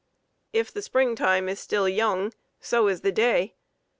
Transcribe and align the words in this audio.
"If 0.51 0.71
the 0.73 0.81
springtime 0.81 1.47
is 1.47 1.59
still 1.59 1.87
young, 1.87 2.33
so 2.59 2.87
is 2.87 3.01
the 3.01 3.11
day. 3.11 3.53